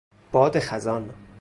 باد 0.31 0.59
خزان 0.59 1.13